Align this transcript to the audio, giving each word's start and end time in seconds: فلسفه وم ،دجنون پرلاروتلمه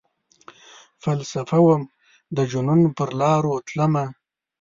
فلسفه 1.03 1.59
وم 1.67 1.83
،دجنون 2.37 2.81
پرلاروتلمه 2.97 4.05